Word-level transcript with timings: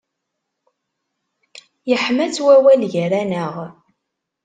Yeḥma-tt 1.89 2.43
wawal 2.45 2.81
gar-aneɣ. 2.93 3.53